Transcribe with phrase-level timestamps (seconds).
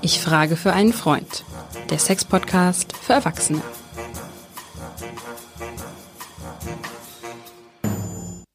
[0.00, 1.44] Ich frage für einen Freund.
[1.90, 3.62] Der Sex-Podcast für Erwachsene.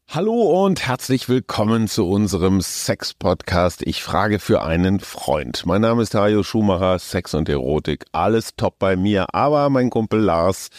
[0.09, 3.83] Hallo und herzlich willkommen zu unserem Sex-Podcast.
[3.85, 5.65] Ich frage für einen Freund.
[5.67, 8.05] Mein Name ist Hajo Schumacher, Sex und Erotik.
[8.13, 10.69] Alles top bei mir, aber mein Kumpel Lars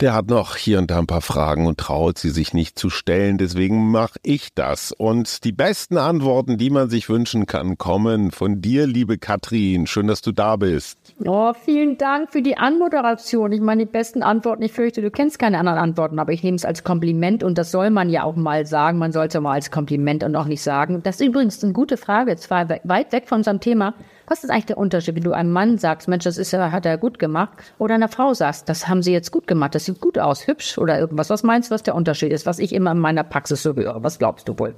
[0.00, 2.90] der hat noch hier und da ein paar Fragen und traut sie sich nicht zu
[2.90, 3.38] stellen.
[3.38, 4.92] Deswegen mache ich das.
[4.92, 9.86] Und die besten Antworten, die man sich wünschen kann, kommen von dir, liebe Katrin.
[9.86, 10.98] Schön, dass du da bist.
[11.24, 13.52] Oh, vielen Dank für die Anmoderation.
[13.52, 16.56] Ich meine, die besten Antworten, ich fürchte, du kennst keine anderen Antworten, aber ich nehme
[16.56, 18.98] es als Kompliment und das soll man ja auch mal sagen.
[18.98, 21.02] Man soll es ja mal als Kompliment und auch nicht sagen.
[21.02, 23.94] Das ist übrigens eine gute Frage, zwar weit weg von unserem Thema.
[24.28, 26.98] Was ist eigentlich der Unterschied, wenn du einem Mann sagst, Mensch, das ist, hat er
[26.98, 30.18] gut gemacht, oder einer Frau sagst, das haben sie jetzt gut gemacht, das sieht gut
[30.18, 31.30] aus, hübsch oder irgendwas.
[31.30, 34.02] Was meinst du, was der Unterschied ist, was ich immer in meiner Praxis so höre?
[34.02, 34.74] Was glaubst du wohl?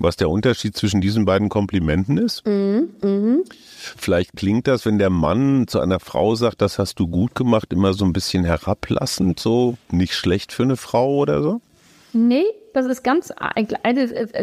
[0.00, 2.44] Was der Unterschied zwischen diesen beiden Komplimenten ist?
[2.46, 3.38] Mhm, mh.
[3.96, 7.72] Vielleicht klingt das, wenn der Mann zu einer Frau sagt, das hast du gut gemacht,
[7.72, 11.60] immer so ein bisschen herablassend, so nicht schlecht für eine Frau oder so?
[12.12, 13.32] Nee, das ist ganz,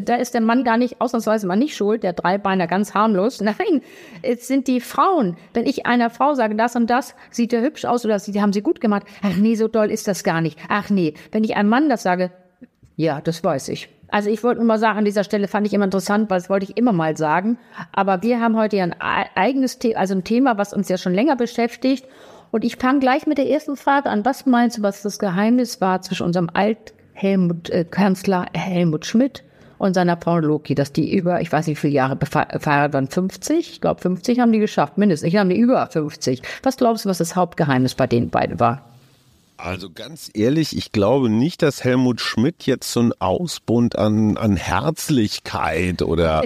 [0.04, 3.42] da ist der Mann gar nicht, ausnahmsweise mal nicht schuld, der Dreibeiner ganz harmlos.
[3.42, 3.82] Nein,
[4.22, 5.38] es sind die Frauen.
[5.54, 8.54] Wenn ich einer Frau sage, das und das sieht ja hübsch aus oder sie haben
[8.54, 9.04] sie gut gemacht.
[9.22, 10.60] Ach nee, so doll ist das gar nicht.
[10.70, 12.32] Ach nee, wenn ich einem Mann das sage,
[12.96, 13.90] ja, das weiß ich.
[14.10, 16.50] Also ich wollte nur mal sagen, an dieser Stelle fand ich immer interessant, weil das
[16.50, 17.60] wollte ich immer mal sagen.
[17.92, 18.96] Aber wir haben heute ja ein
[19.36, 22.06] eigenes Thema, also ein Thema, was uns ja schon länger beschäftigt.
[22.52, 24.24] Und ich fange gleich mit der ersten Frage an.
[24.24, 29.44] Was meinst du, was das Geheimnis war zwischen unserem alt Helmut, äh, Kanzler Helmut Schmidt
[29.80, 33.08] und seiner Frau Loki, dass die über, ich weiß nicht wie viele Jahre verheiratet waren,
[33.08, 33.72] 50?
[33.72, 35.28] Ich glaube 50 haben die geschafft, mindestens.
[35.28, 36.42] Ich habe die über 50.
[36.64, 38.84] Was glaubst du, was das Hauptgeheimnis bei denen beiden war?
[39.58, 44.56] Also ganz ehrlich, ich glaube nicht, dass Helmut Schmidt jetzt so ein Ausbund an, an
[44.56, 46.44] Herzlichkeit oder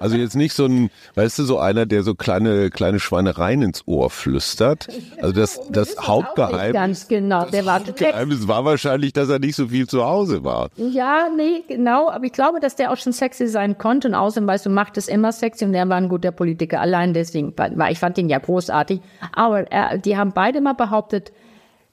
[0.00, 3.86] also jetzt nicht so ein, weißt du, so einer, der so kleine kleine Schweinereien ins
[3.86, 4.88] Ohr flüstert.
[5.20, 6.72] Also das das Hauptgeheimnis.
[6.72, 10.70] Ganz genau, der war Geheimnis war wahrscheinlich, dass er nicht so viel zu Hause war.
[10.76, 14.46] Ja, nee, genau, aber ich glaube, dass der auch schon sexy sein konnte und außerdem
[14.46, 16.80] weißt du, macht es immer sexy und der war ein guter Politiker.
[16.80, 19.00] Allein deswegen, weil ich fand ihn ja großartig.
[19.32, 21.32] Aber er, die haben beide mal behauptet,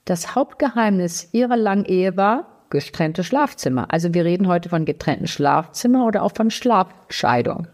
[0.08, 3.92] das Hauptgeheimnis ihrer langen Ehe war getrennte Schlafzimmer.
[3.92, 7.66] Also wir reden heute von getrennten Schlafzimmer oder auch von Schlafscheidung.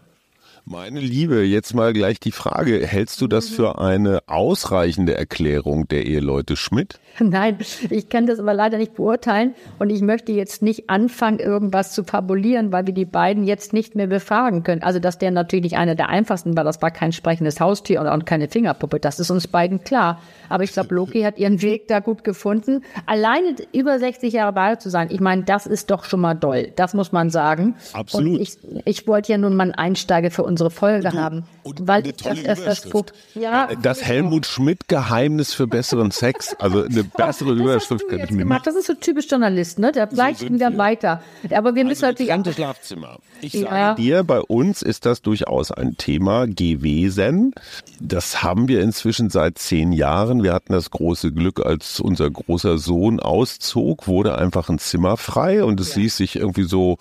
[0.65, 6.07] Meine Liebe, jetzt mal gleich die Frage, hältst du das für eine ausreichende Erklärung der
[6.07, 6.99] Eheleute Schmidt?
[7.19, 7.57] Nein,
[7.89, 12.03] ich kann das aber leider nicht beurteilen und ich möchte jetzt nicht anfangen, irgendwas zu
[12.03, 14.83] fabulieren, weil wir die beiden jetzt nicht mehr befragen können.
[14.83, 18.49] Also, dass der natürlich einer der einfachsten war, das war kein sprechendes Haustier und keine
[18.49, 20.21] Fingerpuppe, das ist uns beiden klar.
[20.49, 22.83] Aber ich glaube, Loki hat ihren Weg da gut gefunden.
[23.05, 26.71] Alleine über 60 Jahre bei zu sein, ich meine, das ist doch schon mal doll.
[26.75, 27.75] Das muss man sagen.
[27.93, 28.35] Absolut.
[28.35, 31.43] Und ich, ich wollte ja nun mal einen Einsteiger für unsere Folge du, haben.
[31.63, 32.87] weil das, das, das,
[33.35, 38.45] ja, das Helmut Schmidt Geheimnis für besseren Sex, also eine bessere Überschrift könnte ich mir
[38.45, 38.61] machen.
[38.65, 39.91] Das ist so typisch Journalist, ne?
[39.91, 41.21] Der bleibt so wieder weiter.
[41.51, 42.55] Aber wir müssen also natürlich.
[42.55, 43.17] Schlafzimmer.
[43.41, 43.69] Ich ja.
[43.69, 47.53] sage dir, bei uns ist das durchaus ein Thema gewesen.
[47.99, 50.43] Das haben wir inzwischen seit zehn Jahren.
[50.43, 55.63] Wir hatten das große Glück, als unser großer Sohn auszog, wurde einfach ein Zimmer frei
[55.63, 56.01] und es ja.
[56.01, 56.97] ließ sich irgendwie so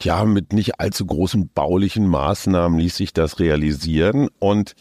[0.00, 4.28] ja, mit nicht allzu großen baulichen Maßnahmen ließ sich das realisieren.
[4.38, 4.74] Und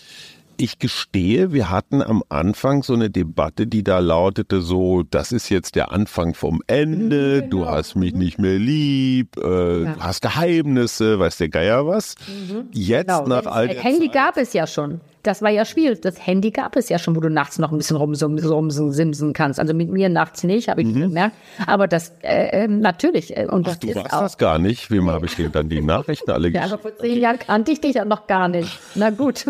[0.58, 5.50] ich gestehe, wir hatten am Anfang so eine Debatte, die da lautete so, das ist
[5.50, 7.66] jetzt der Anfang vom Ende, mhm, genau.
[7.66, 9.94] du hast mich nicht mehr lieb, äh, ja.
[9.94, 12.16] du hast Geheimnisse, weiß der Geier was.
[12.28, 12.70] Mhm.
[12.72, 13.28] Jetzt genau.
[13.28, 16.02] nach all der Handy Zeit, gab es ja schon das war ja schwierig.
[16.02, 19.60] Das Handy gab es ja schon, wo du nachts noch ein bisschen rumsimsen kannst.
[19.60, 21.02] Also mit mir nachts nicht, habe ich mhm.
[21.02, 21.36] gemerkt.
[21.66, 23.36] Aber das äh, ähm, natürlich.
[23.36, 24.90] Äh, und Ach, das du warst auch, das gar nicht.
[24.90, 26.58] Wem habe ich dir dann die Nachrichten alle geschickt?
[26.68, 28.80] Ja, aber vor zehn Jahren kannte ich dich ja noch gar nicht.
[28.96, 29.46] Na gut.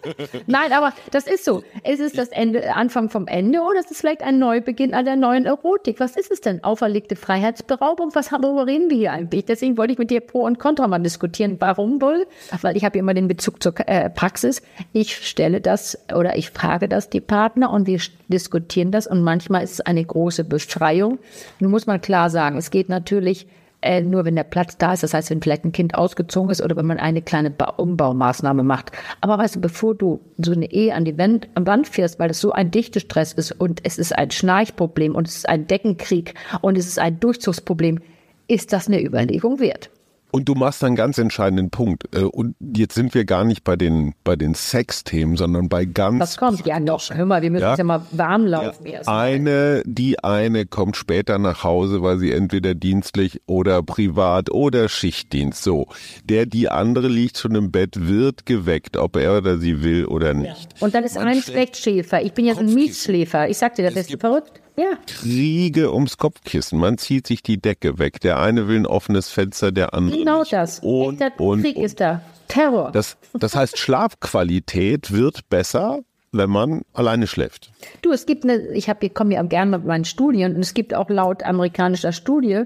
[0.46, 1.62] Nein, aber das ist so.
[1.82, 5.16] Es ist das Ende, Anfang vom Ende oder es ist vielleicht ein Neubeginn an der
[5.16, 5.98] neuen Erotik.
[5.98, 6.62] Was ist es denn?
[6.62, 8.14] Auferlegte Freiheitsberaubung?
[8.14, 9.44] Was worüber reden wir hier eigentlich?
[9.44, 11.56] Deswegen wollte ich mit dir Pro und Contra mal diskutieren.
[11.58, 12.26] Warum wohl?
[12.60, 14.62] Weil ich habe immer den Bezug zur äh, Praxis.
[14.92, 19.62] Ich stelle das oder ich frage das die Partner und wir diskutieren das und manchmal
[19.62, 21.18] ist es eine große Befreiung.
[21.60, 23.46] Nun muss man klar sagen, es geht natürlich
[23.82, 25.02] äh, nur, wenn der Platz da ist.
[25.02, 28.62] Das heißt, wenn vielleicht ein Kind ausgezogen ist oder wenn man eine kleine ba Umbaumaßnahme
[28.62, 28.92] macht.
[29.20, 32.28] Aber weißt du, bevor du so eine Ehe an die Wand, an Wand fährst, weil
[32.28, 36.34] das so ein Stress ist und es ist ein Schnarchproblem und es ist ein Deckenkrieg
[36.60, 38.00] und es ist ein Durchzugsproblem,
[38.48, 39.90] ist das eine Überlegung wert.
[40.32, 42.04] Und du machst einen ganz entscheidenden Punkt.
[42.16, 46.20] Äh, und jetzt sind wir gar nicht bei den, bei den Sexthemen, sondern bei ganz.
[46.20, 47.02] Das kommt ja noch.
[47.10, 49.10] Hör mal, wir müssen ja, ja mal warm laufen erst.
[49.10, 55.62] Eine, die eine kommt später nach Hause, weil sie entweder dienstlich oder privat oder Schichtdienst.
[55.62, 55.88] So.
[56.24, 60.32] Der, die andere liegt schon im Bett, wird geweckt, ob er oder sie will oder
[60.32, 60.72] nicht.
[60.72, 60.86] Ja.
[60.86, 62.22] Und dann ist Man ein Schlechtschläfer.
[62.22, 63.50] Ich bin ja so ein Mietschläfer.
[63.50, 64.61] Ich sagte, das ist verrückt.
[64.76, 64.92] Ja.
[65.06, 66.78] Kriege ums Kopfkissen.
[66.78, 68.20] Man zieht sich die Decke weg.
[68.20, 70.18] Der eine will ein offenes Fenster, der andere.
[70.18, 70.52] Genau nicht.
[70.52, 70.80] das.
[70.80, 71.84] Und, Echter und, Krieg und.
[71.84, 72.22] ist da.
[72.48, 72.90] Terror.
[72.92, 76.00] Das, das heißt, Schlafqualität wird besser,
[76.32, 77.70] wenn man alleine schläft.
[78.00, 80.72] Du, es gibt eine, ich habe, ich komme ja gerne mit meinen Studien und es
[80.72, 82.64] gibt auch laut amerikanischer Studie,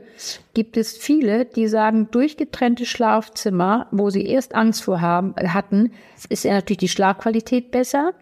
[0.54, 5.92] gibt es viele, die sagen, durchgetrennte Schlafzimmer, wo sie erst Angst vor haben, hatten,
[6.28, 8.12] ist ja natürlich die Schlafqualität besser,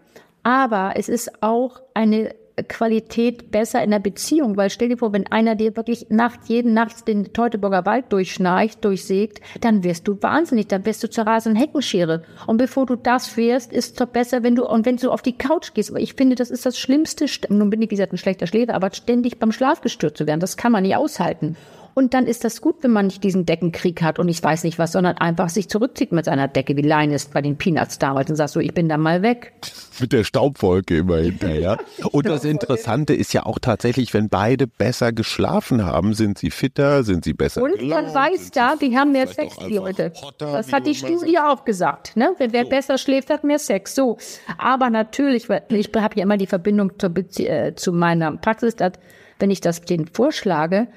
[0.41, 5.27] aber es ist auch eine Qualität besser in der Beziehung, weil stell dir vor, wenn
[5.27, 10.67] einer dir wirklich Nacht, jeden Nacht den Teutoburger Wald durchschnarcht, durchsägt, dann wirst du wahnsinnig,
[10.67, 12.23] dann wirst du zur rasenden Heckenschere.
[12.47, 15.21] Und bevor du das wirst, ist es doch besser, wenn du, und wenn du auf
[15.21, 18.13] die Couch gehst, weil ich finde, das ist das Schlimmste, nun bin ich, wie gesagt,
[18.13, 21.57] ein schlechter Schläfer, aber ständig beim Schlaf gestört zu werden, das kann man nicht aushalten.
[21.95, 24.77] Und dann ist das gut, wenn man nicht diesen Deckenkrieg hat und ich weiß nicht
[24.77, 28.35] was, sondern einfach sich zurückzieht mit seiner Decke, wie Linus bei den Peanuts damals und
[28.35, 29.53] sagt so, ich bin da mal weg.
[30.01, 31.77] Mit der Staubwolke immer hinterher.
[32.11, 37.05] Und das Interessante ist ja auch tatsächlich, wenn beide besser geschlafen haben, sind sie fitter,
[37.05, 37.63] sind sie besser.
[37.63, 40.11] Und man weiß da, die haben mehr Sex, die Leute.
[40.37, 42.17] Das hat die Studie auch gesagt.
[42.17, 42.33] Ne?
[42.37, 42.69] Wer, wer so.
[42.69, 43.95] besser schläft, hat mehr Sex.
[43.95, 44.17] So.
[44.57, 48.93] Aber natürlich, ich habe ja immer die Verbindung zur äh, zu meiner Praxis, dass,
[49.39, 50.89] wenn ich das denen vorschlage,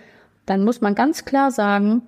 [0.48, 2.02] dann muss man ganz klar sagen,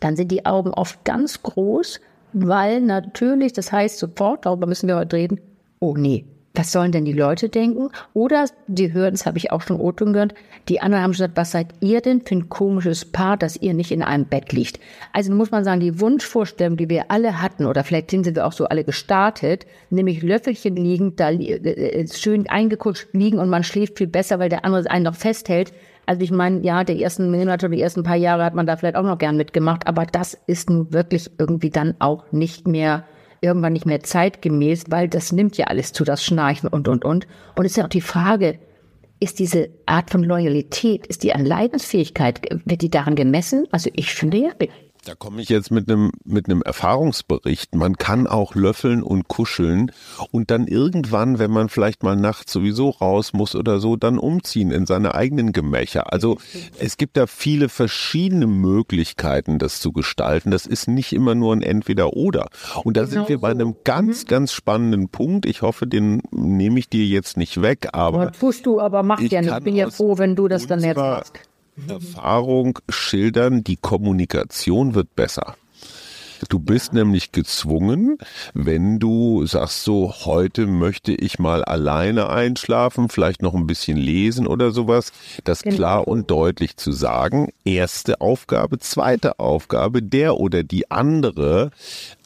[0.00, 2.00] dann sind die Augen oft ganz groß,
[2.32, 5.40] weil natürlich, das heißt sofort, darüber müssen wir heute reden,
[5.80, 6.24] oh nee,
[6.56, 7.90] was sollen denn die Leute denken?
[8.14, 10.34] Oder die hören, das habe ich auch schon Oton gehört,
[10.68, 13.92] die anderen haben gesagt, was seid ihr denn für ein komisches Paar, dass ihr nicht
[13.92, 14.80] in einem Bett liegt?
[15.12, 18.52] Also muss man sagen, die Wunschvorstellung, die wir alle hatten, oder vielleicht sind wir auch
[18.52, 23.98] so alle gestartet, nämlich Löffelchen liegen, da äh, äh, schön eingekutscht liegen und man schläft
[23.98, 25.72] viel besser, weil der andere einen noch festhält.
[26.06, 28.96] Also ich meine, ja, die ersten Monate, die ersten paar Jahre hat man da vielleicht
[28.96, 33.04] auch noch gern mitgemacht, aber das ist nun wirklich irgendwie dann auch nicht mehr
[33.40, 37.26] irgendwann nicht mehr zeitgemäß, weil das nimmt ja alles zu, das Schnarchen und, und, und.
[37.56, 38.58] Und es ist ja auch die Frage,
[39.20, 43.66] ist diese Art von Loyalität, ist die an Leidensfähigkeit, wird die daran gemessen?
[43.70, 44.50] Also ich finde ja,
[45.06, 47.74] da komme ich jetzt mit einem mit einem Erfahrungsbericht.
[47.74, 49.92] Man kann auch löffeln und kuscheln
[50.32, 54.72] und dann irgendwann, wenn man vielleicht mal nachts sowieso raus muss oder so, dann umziehen
[54.72, 56.12] in seine eigenen Gemächer.
[56.12, 56.38] Also
[56.78, 60.50] es gibt da viele verschiedene Möglichkeiten, das zu gestalten.
[60.50, 62.48] Das ist nicht immer nur ein Entweder-Oder.
[62.82, 64.28] Und da genau sind wir bei einem ganz, mhm.
[64.28, 65.46] ganz spannenden Punkt.
[65.46, 68.32] Ich hoffe, den nehme ich dir jetzt nicht weg, aber.
[68.32, 69.52] tust du, aber mach ja nicht.
[69.52, 71.40] Ich bin ja froh, wenn du das dann jetzt machst.
[71.88, 75.56] Erfahrung schildern, die Kommunikation wird besser.
[76.48, 76.98] Du bist ja.
[76.98, 78.18] nämlich gezwungen,
[78.54, 84.46] wenn du sagst so, heute möchte ich mal alleine einschlafen, vielleicht noch ein bisschen lesen
[84.46, 85.12] oder sowas,
[85.44, 85.76] das genau.
[85.76, 87.52] klar und deutlich zu sagen.
[87.64, 91.70] Erste Aufgabe, zweite Aufgabe, der oder die andere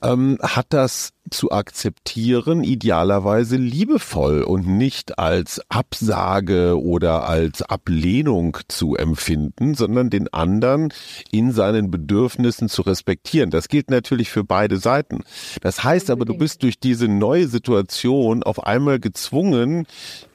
[0.03, 8.97] ähm, hat das zu akzeptieren, idealerweise liebevoll und nicht als Absage oder als Ablehnung zu
[8.97, 10.93] empfinden, sondern den anderen
[11.31, 13.51] in seinen Bedürfnissen zu respektieren.
[13.51, 15.21] Das gilt natürlich für beide Seiten.
[15.61, 19.87] Das heißt aber, du bist durch diese neue Situation auf einmal gezwungen,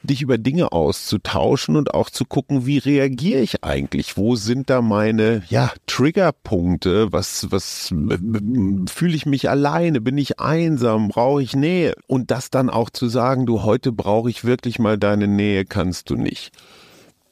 [0.06, 4.18] dich über Dinge auszutauschen und auch zu gucken, wie reagiere ich eigentlich?
[4.18, 7.12] Wo sind da meine, ja, Triggerpunkte?
[7.12, 7.94] Was, was
[8.90, 10.02] fühle ich mich alleine?
[10.02, 11.10] Bin ich einsam?
[11.10, 11.96] Brauche ich Nähe?
[12.08, 16.10] Und das dann auch zu sagen, du, heute brauche ich wirklich mal deine Nähe, kannst
[16.10, 16.52] du nicht.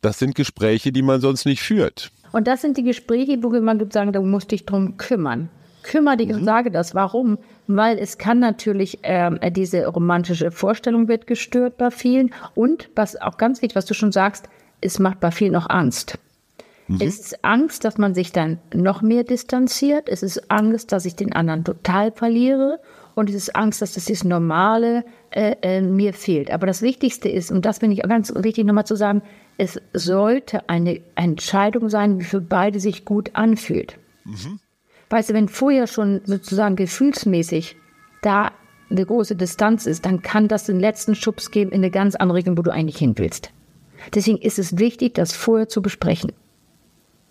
[0.02, 2.12] Das sind Gespräche, die man sonst nicht führt.
[2.32, 5.50] Und das sind die Gespräche, wo man sagen, du musst dich drum kümmern
[5.84, 6.36] kümmere dich mhm.
[6.36, 6.96] und sage das.
[6.96, 7.38] Warum?
[7.68, 12.34] Weil es kann natürlich, ähm, diese romantische Vorstellung wird gestört bei vielen.
[12.56, 14.50] Und was auch ganz wichtig, was du schon sagst,
[14.82, 16.20] es macht bei vielen auch Angst.
[16.88, 16.98] Mhm.
[17.00, 20.10] Es ist Angst, dass man sich dann noch mehr distanziert.
[20.10, 22.80] Es ist Angst, dass ich den anderen total verliere.
[23.16, 26.52] Und es ist Angst, dass das das Normale äh, äh, mir fehlt.
[26.52, 29.22] Aber das Wichtigste ist, und das finde ich ganz wichtig nochmal zu sagen,
[29.58, 33.98] es sollte eine Entscheidung sein, die für beide sich gut anfühlt.
[34.26, 34.60] Mhm.
[35.14, 37.76] Weißt du, wenn vorher schon sozusagen gefühlsmäßig
[38.24, 38.52] da
[38.90, 42.38] eine große Distanz ist, dann kann das den letzten Schubs geben in eine ganz andere
[42.38, 43.52] Richtung, wo du eigentlich hin willst.
[44.16, 46.32] Deswegen ist es wichtig, das vorher zu besprechen.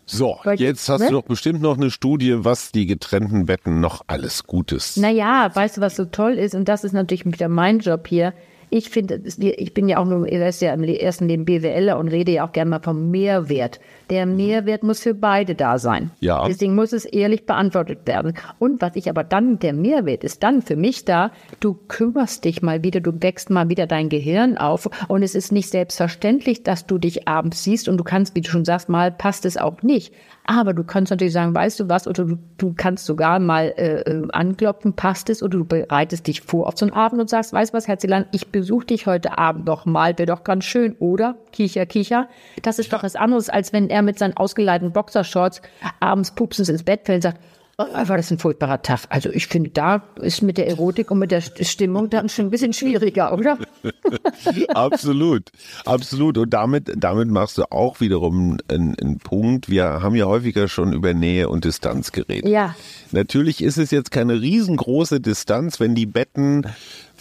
[0.07, 1.09] So, Weil, jetzt hast ne?
[1.09, 4.97] du doch bestimmt noch eine Studie, was die getrennten Betten noch alles Gutes.
[4.97, 6.55] Naja, weißt du, was so toll ist?
[6.55, 8.33] Und das ist natürlich wieder mein Job hier.
[8.71, 12.07] Ich finde, ich bin ja auch nur, er ist ja im ersten Leben BWLer und
[12.07, 13.81] rede ja auch gerne mal vom Mehrwert.
[14.13, 16.11] Der Mehrwert muss für beide da sein.
[16.21, 16.47] Ja.
[16.47, 18.35] Deswegen muss es ehrlich beantwortet werden.
[18.59, 22.61] Und was ich aber dann, der Mehrwert ist dann für mich da, du kümmerst dich
[22.61, 24.91] mal wieder, du wächst mal wieder dein Gehirn auf.
[25.09, 28.51] Und es ist nicht selbstverständlich, dass du dich abends siehst und du kannst, wie du
[28.51, 30.13] schon sagst, mal passt es auch nicht.
[30.45, 34.01] Aber du kannst natürlich sagen, weißt du was, oder du, du kannst sogar mal äh,
[34.01, 37.53] äh, anklopfen, passt es, oder du bereitest dich vor auf so einen Abend und sagst,
[37.53, 40.97] weißt du was, Herzlein, ich besuche dich heute Abend noch mal, wäre doch ganz schön,
[40.99, 41.37] oder?
[41.53, 42.29] Kicher, kicher.
[42.63, 45.63] Das ist doch was anderes, als wenn er mit seinen ausgeleiteten Boxershorts
[46.01, 47.41] abends pupsens ins Bett fällt und sagt,
[47.79, 49.01] war das ein furchtbarer Tag.
[49.09, 52.51] Also ich finde, da ist mit der Erotik und mit der Stimmung dann schon ein
[52.51, 53.59] bisschen schwieriger, oder?
[54.69, 55.51] absolut,
[55.85, 56.39] absolut.
[56.39, 59.71] Und damit, damit machst du auch wiederum einen, einen Punkt.
[59.71, 62.49] Wir haben ja häufiger schon über Nähe und Distanz geredet.
[62.49, 62.75] Ja.
[63.11, 66.67] Natürlich ist es jetzt keine riesengroße Distanz, wenn die Betten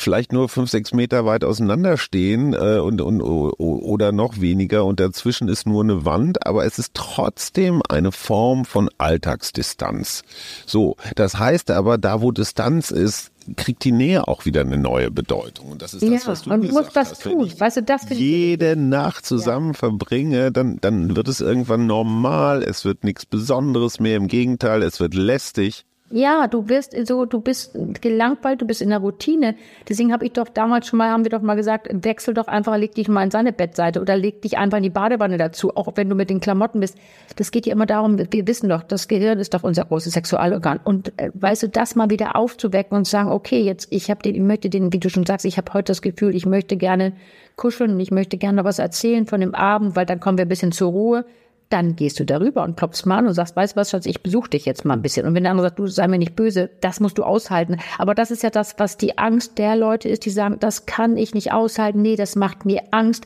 [0.01, 4.99] vielleicht nur fünf, sechs Meter weit auseinander stehen äh, und, und oder noch weniger und
[4.99, 10.23] dazwischen ist nur eine Wand, aber es ist trotzdem eine Form von Alltagsdistanz.
[10.65, 15.11] So, das heißt aber, da wo Distanz ist, kriegt die Nähe auch wieder eine neue
[15.11, 15.71] Bedeutung.
[15.71, 17.23] Und das ist das, ja, was du und gesagt was hast.
[17.23, 17.51] tun.
[17.57, 19.73] Weißt du, das jede Nacht zusammen ja.
[19.73, 22.63] verbringe, dann, dann wird es irgendwann normal.
[22.63, 24.17] Es wird nichts Besonderes mehr.
[24.17, 25.85] Im Gegenteil, es wird lästig.
[26.13, 29.55] Ja, du bist so, du bist gelangweilt, du bist in der Routine.
[29.87, 32.75] Deswegen habe ich doch damals schon mal, haben wir doch mal gesagt, wechsel doch einfach,
[32.77, 35.87] leg dich mal in seine Bettseite oder leg dich einfach in die Badewanne dazu, auch
[35.95, 36.97] wenn du mit den Klamotten bist.
[37.37, 40.81] Das geht ja immer darum, wir wissen doch, das Gehirn ist doch unser großes Sexualorgan.
[40.83, 44.35] Und äh, weißt du, das mal wieder aufzuwecken und sagen, okay, jetzt, ich habe den,
[44.35, 47.13] ich möchte den, wie du schon sagst, ich habe heute das Gefühl, ich möchte gerne
[47.55, 50.49] kuscheln und ich möchte gerne was erzählen von dem Abend, weil dann kommen wir ein
[50.49, 51.25] bisschen zur Ruhe
[51.71, 54.21] dann gehst du darüber und klopfst mal an und sagst, weißt du was, Schatz, ich
[54.21, 55.25] besuche dich jetzt mal ein bisschen.
[55.25, 57.77] Und wenn der andere sagt, du sei mir nicht böse, das musst du aushalten.
[57.97, 61.17] Aber das ist ja das, was die Angst der Leute ist, die sagen, das kann
[61.17, 63.25] ich nicht aushalten, nee, das macht mir Angst.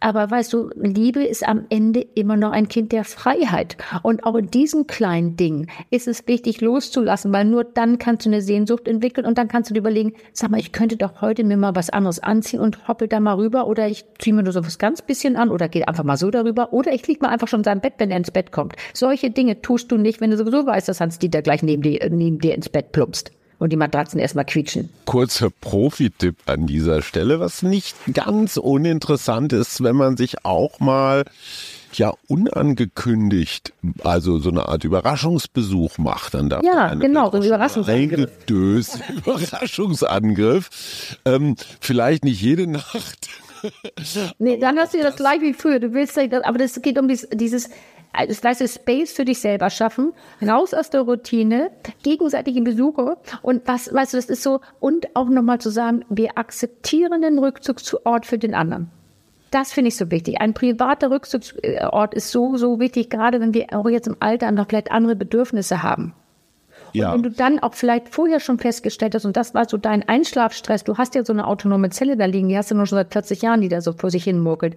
[0.00, 3.76] Aber weißt du, Liebe ist am Ende immer noch ein Kind der Freiheit.
[4.02, 8.30] Und auch in diesen kleinen Dingen ist es wichtig loszulassen, weil nur dann kannst du
[8.30, 11.42] eine Sehnsucht entwickeln und dann kannst du dir überlegen, sag mal, ich könnte doch heute
[11.42, 14.52] mir mal was anderes anziehen und hoppel da mal rüber oder ich ziehe mir nur
[14.52, 17.30] so was ganz bisschen an oder gehe einfach mal so darüber oder ich lieg mal
[17.30, 18.76] einfach schon in seinem Bett, wenn er ins Bett kommt.
[18.94, 22.38] Solche Dinge tust du nicht, wenn du sowieso weißt, dass Hans-Dieter gleich neben dir, neben
[22.38, 24.90] dir ins Bett plumpst und die Matratzen erstmal quietschen.
[25.04, 31.24] Kurzer Profi-Tipp an dieser Stelle, was nicht ganz uninteressant ist, wenn man sich auch mal
[31.94, 33.72] ja unangekündigt,
[34.04, 38.30] also so eine Art Überraschungsbesuch macht, dann darf ja genau so ein Überraschungsangriff.
[39.26, 41.18] Überraschungsangriff.
[41.24, 43.28] Ähm, vielleicht nicht jede Nacht.
[44.38, 45.80] nee, dann hast du ja das gleich wie früher.
[45.80, 47.70] Du willst, aber das geht um dieses, dieses
[48.12, 50.12] das heißt, Space für dich selber schaffen,
[50.46, 51.70] raus aus der Routine,
[52.02, 56.36] gegenseitige Besuche und was, weißt du, das ist so, und auch nochmal zu sagen, wir
[56.36, 58.90] akzeptieren den Rückzugsort für den anderen.
[59.50, 60.40] Das finde ich so wichtig.
[60.40, 64.68] Ein privater Rückzugsort ist so, so wichtig, gerade wenn wir auch jetzt im Alter noch
[64.68, 66.14] vielleicht andere Bedürfnisse haben.
[66.92, 67.12] Ja.
[67.12, 70.06] Und wenn du dann auch vielleicht vorher schon festgestellt hast, und das war so dein
[70.06, 72.96] Einschlafstress, du hast ja so eine autonome Zelle da liegen, die hast du nur schon
[72.96, 74.76] seit 40 Jahren, die da so vor sich hin muckelt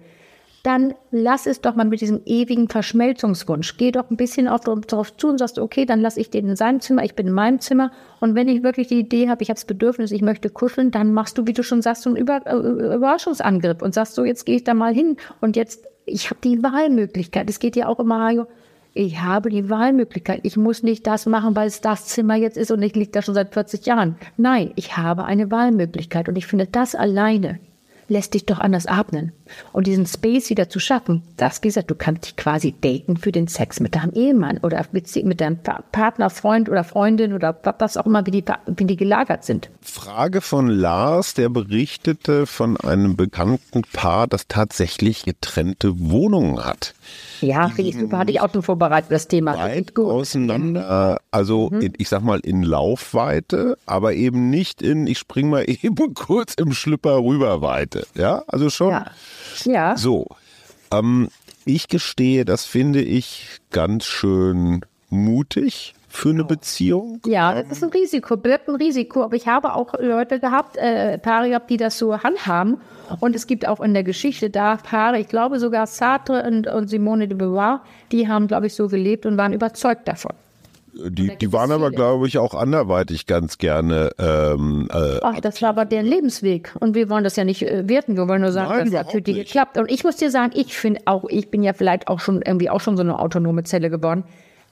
[0.62, 3.76] dann lass es doch mal mit diesem ewigen Verschmelzungswunsch.
[3.78, 6.56] Geh doch ein bisschen auf, darauf zu und sagst, okay, dann lass ich den in
[6.56, 7.90] seinem Zimmer, ich bin in meinem Zimmer.
[8.20, 11.12] Und wenn ich wirklich die Idee habe, ich habe das Bedürfnis, ich möchte kuscheln, dann
[11.12, 14.46] machst du, wie du schon sagst, so einen Über äh, Überraschungsangriff und sagst so, jetzt
[14.46, 17.50] gehe ich da mal hin und jetzt, ich habe die Wahlmöglichkeit.
[17.50, 18.46] Es geht ja auch immer, Mario,
[18.94, 20.40] ich habe die Wahlmöglichkeit.
[20.44, 23.22] Ich muss nicht das machen, weil es das Zimmer jetzt ist und ich liege da
[23.22, 24.16] schon seit 40 Jahren.
[24.36, 27.58] Nein, ich habe eine Wahlmöglichkeit und ich finde das alleine
[28.12, 29.32] lässt dich doch anders atmen.
[29.72, 33.48] Und diesen Space wieder zu schaffen, das, gesagt, du kannst dich quasi daten für den
[33.48, 35.58] Sex mit deinem Ehemann oder mit deinem
[35.90, 39.70] Partner, Freund oder Freundin oder was auch immer, wie die, wie die gelagert sind.
[39.80, 46.94] Frage von Lars, der berichtete von einem bekannten Paar, das tatsächlich getrennte Wohnungen hat.
[47.40, 48.18] Ja, finde ich super.
[48.18, 49.58] Hatte ich auch schon vorbereitet, das Thema.
[49.58, 51.80] Weit auseinander, also mhm.
[51.80, 56.54] in, ich sag mal in Laufweite, aber eben nicht in, ich spring mal eben kurz
[56.54, 57.60] im Schlüpper rüber
[58.14, 58.90] Ja, also schon.
[58.90, 59.06] Ja.
[59.64, 59.96] ja.
[59.96, 60.26] So.
[60.92, 61.28] Ähm,
[61.64, 67.20] ich gestehe, das finde ich ganz schön mutig für eine Beziehung?
[67.26, 69.22] Ja, das ist ein Risiko, birgt ein Risiko.
[69.22, 72.78] Aber ich habe auch Leute gehabt, äh, Paare gehabt, die das so handhaben.
[73.20, 76.88] Und es gibt auch in der Geschichte da Paare, ich glaube sogar Sartre und, und
[76.88, 80.32] Simone de Beauvoir, die haben, glaube ich, so gelebt und waren überzeugt davon.
[80.94, 84.10] Die, die waren aber, glaube ich, auch anderweitig ganz gerne.
[84.18, 86.74] Ähm, äh, Ach, das war aber deren Lebensweg.
[86.80, 88.16] Und wir wollen das ja nicht äh, werten.
[88.16, 89.78] Wir wollen nur sagen, Nein, dass das für die geklappt.
[89.78, 92.68] Und ich muss dir sagen, ich finde auch, ich bin ja vielleicht auch schon irgendwie
[92.68, 94.24] auch schon so eine autonome Zelle geworden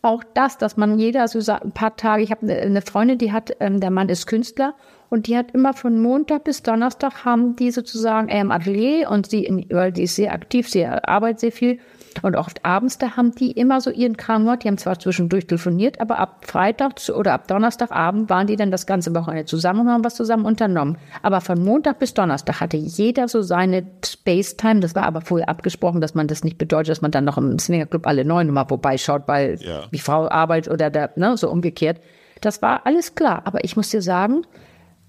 [0.02, 3.32] auch das, dass man jeder so ein paar Tage, ich habe eine ne Freundin, die
[3.32, 4.74] hat, ähm, der Mann ist Künstler
[5.10, 9.28] und die hat immer von Montag bis Donnerstag haben die sozusagen äh, im Atelier und
[9.28, 11.78] sie, in, weil die ist sehr aktiv, sie arbeitet sehr viel
[12.22, 14.64] Und oft abends, da haben die immer so ihren Kram gemacht.
[14.64, 18.86] Die haben zwar zwischendurch telefoniert, aber ab Freitag oder ab Donnerstagabend waren die dann das
[18.86, 20.98] ganze Wochenende zusammen und haben was zusammen unternommen.
[21.22, 24.80] Aber von Montag bis Donnerstag hatte jeder so seine Space-Time.
[24.80, 27.58] Das war aber vorher abgesprochen, dass man das nicht bedeutet, dass man dann noch im
[27.58, 29.84] Swingerclub alle neun mal vorbeischaut, weil ja.
[29.92, 32.00] die Frau arbeitet oder der, ne, so umgekehrt.
[32.40, 33.42] Das war alles klar.
[33.44, 34.42] Aber ich muss dir sagen,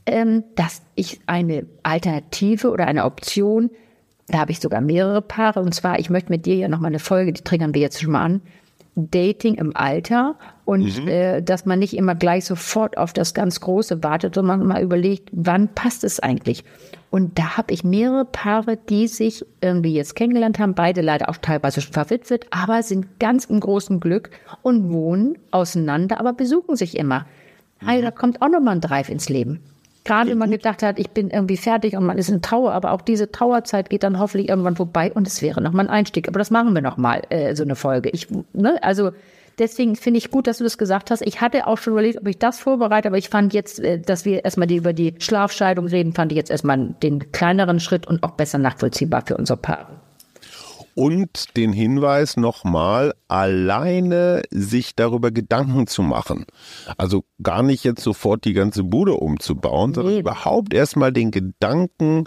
[0.05, 3.71] ähm, dass ich eine Alternative oder eine Option
[4.31, 5.61] da habe ich sogar mehrere Paare.
[5.61, 8.11] Und zwar, ich möchte mit dir ja nochmal eine Folge, die triggern wir jetzt schon
[8.11, 8.41] mal an.
[8.95, 10.35] Dating im Alter
[10.65, 11.07] und mhm.
[11.07, 15.29] äh, dass man nicht immer gleich sofort auf das ganz Große wartet, sondern mal überlegt,
[15.31, 16.65] wann passt es eigentlich?
[17.09, 21.37] Und da habe ich mehrere Paare, die sich irgendwie jetzt kennengelernt haben, beide leider auch
[21.37, 24.29] teilweise schon verwitwet, aber sind ganz im großen Glück
[24.61, 27.25] und wohnen auseinander, aber besuchen sich immer.
[27.85, 29.61] Also da kommt auch nochmal ein Drive ins Leben.
[30.03, 32.91] Gerade wenn man gedacht hat, ich bin irgendwie fertig und man ist in Trauer, aber
[32.91, 36.27] auch diese Trauerzeit geht dann hoffentlich irgendwann vorbei und es wäre nochmal ein Einstieg.
[36.27, 38.09] Aber das machen wir nochmal, äh, so eine Folge.
[38.09, 39.11] Ich, ne, also
[39.59, 41.21] deswegen finde ich gut, dass du das gesagt hast.
[41.21, 44.25] Ich hatte auch schon überlegt, ob ich das vorbereite, aber ich fand jetzt, äh, dass
[44.25, 48.23] wir erstmal die, über die Schlafscheidung reden, fand ich jetzt erstmal den kleineren Schritt und
[48.23, 50.00] auch besser nachvollziehbar für unsere Paare.
[50.95, 56.45] Und den Hinweis nochmal, alleine sich darüber Gedanken zu machen.
[56.97, 62.25] Also gar nicht jetzt sofort die ganze Bude umzubauen, sondern überhaupt erstmal den Gedanken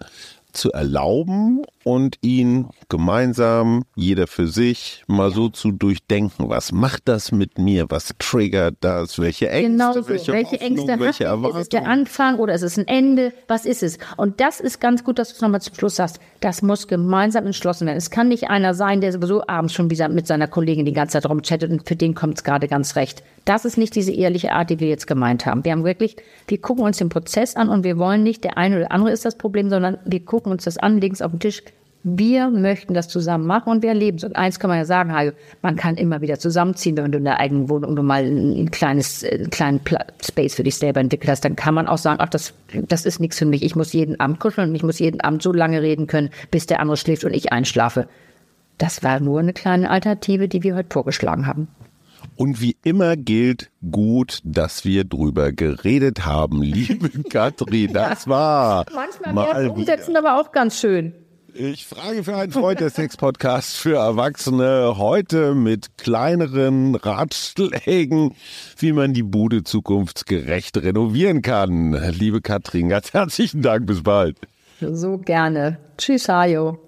[0.53, 6.49] zu erlauben und ihn gemeinsam, jeder für sich, mal so zu durchdenken.
[6.49, 7.87] Was macht das mit mir?
[7.91, 9.19] Was triggert das?
[9.19, 9.71] Welche Ängste?
[9.71, 10.09] Genau so.
[10.09, 11.61] Welche, welche Ängste welche Erwartungen?
[11.61, 13.33] Ist es der Anfang oder ist es ein Ende?
[13.49, 13.99] Was ist es?
[14.17, 16.21] Und das ist ganz gut, dass du es nochmal zum Schluss sagst.
[16.41, 17.99] Das muss gemeinsam entschlossen werden.
[17.99, 21.13] Es kann nicht einer sein, der sowieso abends schon wieder mit seiner Kollegin die ganze
[21.15, 23.23] Zeit rumchattet und für den kommt es gerade ganz recht.
[23.45, 25.65] Das ist nicht diese ehrliche Art, die wir jetzt gemeint haben.
[25.65, 26.17] Wir haben wirklich,
[26.49, 29.25] wir gucken uns den Prozess an und wir wollen nicht, der eine oder andere ist
[29.27, 31.63] das Problem, sondern wir gucken uns das an, legen es auf den Tisch,
[32.05, 34.25] wir möchten das zusammen machen und wir erleben es.
[34.25, 35.33] Und eins kann man ja sagen, Hajo,
[35.63, 39.25] man kann immer wieder zusammenziehen, wenn du in der eigenen Wohnung nur mal ein kleines,
[39.25, 39.81] einen kleinen
[40.23, 42.53] Space für dich selber entwickelt hast, dann kann man auch sagen, ach, das,
[42.89, 43.63] das ist nichts für mich.
[43.63, 46.67] Ich muss jeden Abend kuscheln und ich muss jeden Abend so lange reden können, bis
[46.67, 48.07] der andere schläft und ich einschlafe.
[48.77, 51.69] Das war nur eine kleine Alternative, die wir heute vorgeschlagen haben.
[52.37, 57.95] Und wie immer gilt gut, dass wir drüber geredet haben, liebe Katrin.
[57.95, 61.15] Das war manchmal mal umsetzen, aber auch ganz schön.
[61.57, 68.35] Ich frage für einen Freund der Sex-Podcast für Erwachsene heute mit kleineren Ratschlägen,
[68.77, 71.93] wie man die Bude zukunftsgerecht renovieren kann.
[72.11, 73.87] Liebe Katrin, ganz herzlichen Dank.
[73.87, 74.37] Bis bald.
[74.81, 75.79] So gerne.
[75.97, 76.81] Tschüss, Hajo.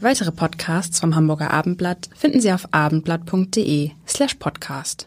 [0.00, 5.06] Weitere Podcasts vom Hamburger Abendblatt finden Sie auf abendblatt.de slash podcast.